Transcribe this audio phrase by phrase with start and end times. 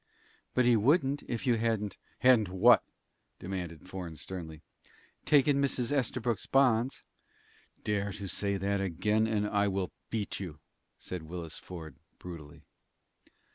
[0.55, 2.81] "But he wouldn't if you hadn't" "Hadn't what?"
[3.37, 4.63] demanded Ford, sternly.
[5.25, 5.91] "Taken Mrs.
[5.91, 7.03] Estabrook's bonds."
[7.83, 10.59] "Dare to say that again, and I will beat you,"
[10.97, 12.63] said Willis Ford, brutally.